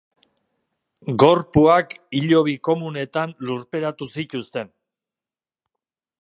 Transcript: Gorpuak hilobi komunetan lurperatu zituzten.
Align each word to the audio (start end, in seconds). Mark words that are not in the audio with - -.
Gorpuak 1.23 1.93
hilobi 2.21 2.55
komunetan 2.69 3.37
lurperatu 3.49 4.09
zituzten. 4.17 4.73